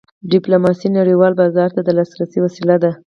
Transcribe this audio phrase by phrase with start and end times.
[0.31, 2.91] ډیپلوماسي نړیوال بازار ته د لاسرسي وسیله ده.